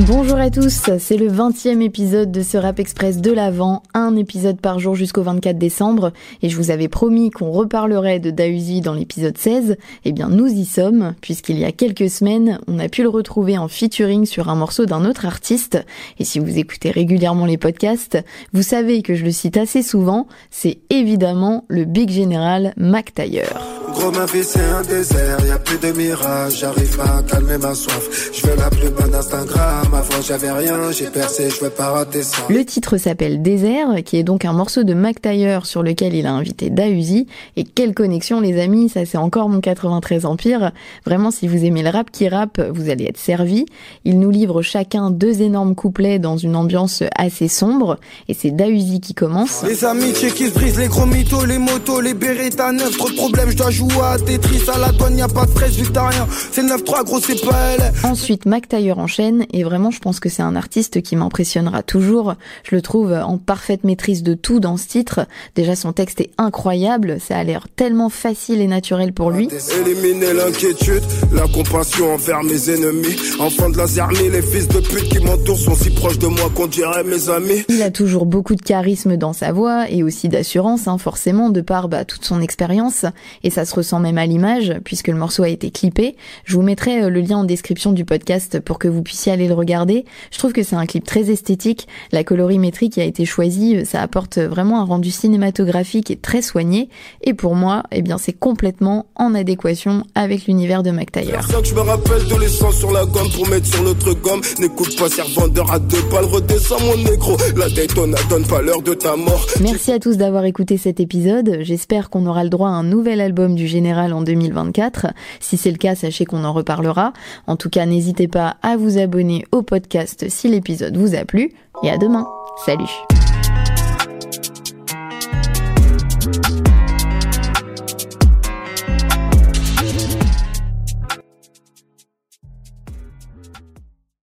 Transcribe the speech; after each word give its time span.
Bonjour 0.00 0.36
à 0.36 0.50
tous, 0.50 0.90
c'est 0.98 1.16
le 1.16 1.30
20e 1.30 1.80
épisode 1.80 2.32
de 2.32 2.42
ce 2.42 2.58
Rap 2.58 2.80
Express 2.80 3.18
de 3.18 3.30
l'Avent, 3.30 3.82
un 3.94 4.16
épisode 4.16 4.60
par 4.60 4.80
jour 4.80 4.96
jusqu'au 4.96 5.22
24 5.22 5.56
décembre, 5.56 6.12
et 6.42 6.48
je 6.48 6.56
vous 6.56 6.72
avais 6.72 6.88
promis 6.88 7.30
qu'on 7.30 7.52
reparlerait 7.52 8.18
de 8.18 8.30
Dausi 8.30 8.80
dans 8.80 8.92
l'épisode 8.92 9.38
16, 9.38 9.76
eh 10.04 10.12
bien 10.12 10.28
nous 10.28 10.48
y 10.48 10.64
sommes, 10.64 11.14
puisqu'il 11.20 11.58
y 11.58 11.64
a 11.64 11.72
quelques 11.72 12.10
semaines, 12.10 12.58
on 12.66 12.80
a 12.80 12.88
pu 12.88 13.02
le 13.02 13.08
retrouver 13.08 13.56
en 13.56 13.68
featuring 13.68 14.26
sur 14.26 14.50
un 14.50 14.56
morceau 14.56 14.84
d'un 14.84 15.04
autre 15.04 15.26
artiste, 15.26 15.82
et 16.18 16.24
si 16.24 16.40
vous 16.40 16.58
écoutez 16.58 16.90
régulièrement 16.90 17.46
les 17.46 17.56
podcasts, 17.56 18.18
vous 18.52 18.62
savez 18.62 19.00
que 19.00 19.14
je 19.14 19.24
le 19.24 19.32
cite 19.32 19.56
assez 19.56 19.82
souvent, 19.82 20.26
c'est 20.50 20.78
évidemment 20.90 21.64
le 21.68 21.84
Big 21.84 22.10
Général 22.10 22.74
Mac 22.76 23.14
Taylor. 23.14 23.73
Gros 23.94 24.10
ma 24.10 24.26
vie 24.26 24.42
c'est 24.42 24.60
un 24.60 24.82
désert, 24.82 25.38
y 25.46 25.50
a 25.52 25.58
plus 25.58 25.78
de 25.78 25.92
mirage, 25.92 26.58
j'arrive 26.58 26.96
pas 26.96 27.18
à 27.18 27.22
calmer 27.22 27.58
ma 27.58 27.74
soif. 27.74 28.32
Je 28.32 28.44
veux 28.44 28.56
la 28.56 28.68
plus 28.68 28.90
bonne 28.90 29.14
Instagram, 29.14 29.86
avant 29.94 30.20
j'avais 30.20 30.50
rien, 30.50 30.90
j'ai 30.90 31.06
percé, 31.06 31.48
je 31.48 31.64
veux 31.64 31.70
pas 31.70 31.90
rater 31.90 32.24
ça. 32.24 32.38
Le 32.48 32.64
titre 32.64 32.96
s'appelle 32.96 33.40
Désert, 33.40 34.02
qui 34.04 34.16
est 34.16 34.24
donc 34.24 34.44
un 34.44 34.52
morceau 34.52 34.82
de 34.82 34.94
Mac 34.94 35.22
Taylor 35.22 35.64
sur 35.64 35.84
lequel 35.84 36.14
il 36.14 36.26
a 36.26 36.32
invité 36.32 36.70
Dausi. 36.70 37.28
Et 37.56 37.62
quelle 37.62 37.94
connexion 37.94 38.40
les 38.40 38.60
amis, 38.60 38.88
ça 38.88 39.06
c'est 39.06 39.16
encore 39.16 39.48
mon 39.48 39.60
93 39.60 40.26
Empire. 40.26 40.72
Vraiment 41.06 41.30
si 41.30 41.46
vous 41.46 41.64
aimez 41.64 41.84
le 41.84 41.90
rap 41.90 42.10
qui 42.10 42.28
rappe, 42.28 42.60
vous 42.74 42.90
allez 42.90 43.04
être 43.04 43.18
servi. 43.18 43.64
Il 44.04 44.18
nous 44.18 44.30
livre 44.30 44.62
chacun 44.62 45.12
deux 45.12 45.40
énormes 45.40 45.76
couplets 45.76 46.18
dans 46.18 46.36
une 46.36 46.56
ambiance 46.56 47.04
assez 47.16 47.46
sombre. 47.46 47.98
Et 48.26 48.34
c'est 48.34 48.50
Dausi 48.50 49.00
qui 49.00 49.14
commence. 49.14 49.62
Les 49.62 49.84
amitiés 49.84 50.32
qui 50.32 50.48
se 50.48 50.54
brisent, 50.54 50.78
les 50.78 50.88
gros 50.88 51.06
mythos, 51.06 51.44
les 51.44 51.58
motos, 51.58 52.00
les 52.00 52.14
à 52.58 52.72
neuf, 52.72 52.96
trop 52.96 53.10
de 53.10 53.14
problèmes, 53.14 53.50
je 53.50 53.56
dois 53.56 53.70
jouer 53.70 53.83
à 54.02 54.18
Tetris, 54.18 54.68
à 54.72 54.78
la 54.78 54.92
douane, 54.92 55.18
y 55.18 55.22
a 55.22 55.28
pas 55.28 55.46
de 55.46 55.50
stress 55.50 55.76
vu 55.76 55.86
que 55.86 55.92
t'as 55.92 56.08
rien. 56.08 56.26
C'est 56.50 56.62
9-3 56.62 57.04
gros, 57.04 57.20
c'est 57.20 57.40
pas 57.44 57.58
elle. 57.72 57.92
Ensuite, 58.04 58.46
Mac 58.46 58.68
Taylor 58.68 58.98
enchaîne 58.98 59.46
et 59.52 59.64
vraiment 59.64 59.90
je 59.90 59.98
pense 59.98 60.20
que 60.20 60.28
c'est 60.28 60.42
un 60.42 60.56
artiste 60.56 61.02
qui 61.02 61.16
m'impressionnera 61.16 61.82
toujours. 61.82 62.34
Je 62.62 62.74
le 62.74 62.82
trouve 62.82 63.12
en 63.12 63.38
parfaite 63.38 63.84
maîtrise 63.84 64.22
de 64.22 64.34
tout 64.34 64.60
dans 64.60 64.76
ce 64.76 64.86
titre. 64.86 65.26
Déjà 65.54 65.76
son 65.76 65.92
texte 65.92 66.20
est 66.20 66.30
incroyable, 66.38 67.18
ça 67.20 67.38
a 67.38 67.44
l'air 67.44 67.66
tellement 67.74 68.08
facile 68.08 68.60
et 68.60 68.66
naturel 68.66 69.12
pour 69.12 69.30
lui. 69.30 69.48
Éliminer 69.80 70.32
l'inquiétude, 70.32 71.02
la 71.32 71.46
compassion 71.48 72.14
envers 72.14 72.42
mes 72.42 72.70
ennemis. 72.70 73.16
Enfants 73.38 73.70
de 73.70 73.76
la 73.76 73.86
zermie, 73.86 74.30
les 74.30 74.42
fils 74.42 74.68
de 74.68 74.80
pute 74.80 75.08
qui 75.08 75.18
m'entourent 75.20 75.58
sont 75.58 75.74
si 75.74 75.90
proches 75.90 76.18
de 76.18 76.26
moi 76.26 76.50
qu'on 76.54 76.66
dirait 76.66 77.04
mes 77.04 77.28
amis. 77.28 77.64
Il 77.68 77.82
a 77.82 77.90
toujours 77.90 78.26
beaucoup 78.26 78.54
de 78.54 78.62
charisme 78.62 79.16
dans 79.16 79.32
sa 79.32 79.52
voix 79.52 79.90
et 79.90 80.02
aussi 80.02 80.28
d'assurance, 80.28 80.88
hein, 80.88 80.98
forcément, 80.98 81.50
de 81.50 81.60
par 81.60 81.88
bah, 81.88 82.04
toute 82.04 82.24
son 82.24 82.40
expérience. 82.40 83.04
Et 83.42 83.50
ça 83.50 83.64
se 83.64 83.73
ressent 83.74 84.00
même 84.00 84.18
à 84.18 84.26
l'image, 84.26 84.74
puisque 84.84 85.08
le 85.08 85.14
morceau 85.14 85.42
a 85.42 85.48
été 85.48 85.70
clippé. 85.70 86.16
Je 86.44 86.54
vous 86.54 86.62
mettrai 86.62 87.02
euh, 87.02 87.10
le 87.10 87.20
lien 87.20 87.38
en 87.38 87.44
description 87.44 87.92
du 87.92 88.04
podcast 88.04 88.60
pour 88.60 88.78
que 88.78 88.88
vous 88.88 89.02
puissiez 89.02 89.32
aller 89.32 89.48
le 89.48 89.54
regarder. 89.54 90.04
Je 90.30 90.38
trouve 90.38 90.52
que 90.52 90.62
c'est 90.62 90.76
un 90.76 90.86
clip 90.86 91.04
très 91.04 91.30
esthétique. 91.30 91.88
La 92.12 92.24
colorimétrie 92.24 92.90
qui 92.90 93.00
a 93.00 93.04
été 93.04 93.24
choisie, 93.24 93.76
euh, 93.76 93.84
ça 93.84 94.00
apporte 94.00 94.38
vraiment 94.38 94.80
un 94.80 94.84
rendu 94.84 95.10
cinématographique 95.10 96.10
et 96.10 96.16
très 96.16 96.42
soigné. 96.42 96.88
Et 97.22 97.34
pour 97.34 97.54
moi, 97.54 97.82
eh 97.92 98.02
bien, 98.02 98.18
c'est 98.18 98.32
complètement 98.32 99.06
en 99.16 99.34
adéquation 99.34 100.04
avec 100.14 100.46
l'univers 100.46 100.82
de 100.82 100.90
Mac 100.90 101.12
Taylor. 101.12 101.42
Je 101.62 101.74
me 101.74 101.80
rappelle 101.80 102.26
de 102.26 102.40
l'essence 102.40 102.76
sur 102.76 102.92
la 102.92 103.04
gomme 103.04 103.30
pour 103.34 103.48
mettre 103.48 103.66
sur 103.66 103.82
notre 103.82 104.12
gomme. 104.14 104.40
N'écoute 104.58 104.96
pas, 104.98 105.08
servandeur 105.08 105.70
à 105.72 105.78
deux 105.78 106.02
balles, 106.10 106.24
redescends 106.24 106.80
mon 106.80 106.96
négro. 106.96 107.36
La 107.56 107.68
Daytona 107.68 108.18
donne 108.28 108.46
pas 108.46 108.62
l'heure 108.62 108.82
de 108.82 108.94
ta 108.94 109.16
mort. 109.16 109.46
Merci 109.60 109.92
à 109.92 109.98
tous 109.98 110.16
d'avoir 110.16 110.44
écouté 110.44 110.76
cet 110.76 111.00
épisode. 111.00 111.58
J'espère 111.60 112.10
qu'on 112.10 112.26
aura 112.26 112.44
le 112.44 112.50
droit 112.50 112.68
à 112.68 112.72
un 112.72 112.84
nouvel 112.84 113.20
album 113.20 113.54
général 113.66 114.12
en 114.12 114.22
2024. 114.22 115.08
Si 115.40 115.56
c'est 115.56 115.70
le 115.70 115.78
cas, 115.78 115.94
sachez 115.94 116.24
qu'on 116.24 116.44
en 116.44 116.52
reparlera. 116.52 117.12
En 117.46 117.56
tout 117.56 117.70
cas, 117.70 117.86
n'hésitez 117.86 118.28
pas 118.28 118.56
à 118.62 118.76
vous 118.76 118.98
abonner 118.98 119.44
au 119.52 119.62
podcast 119.62 120.26
si 120.28 120.48
l'épisode 120.48 120.96
vous 120.96 121.14
a 121.14 121.24
plu. 121.24 121.52
Et 121.82 121.90
à 121.90 121.98
demain. 121.98 122.26
Salut 122.64 122.84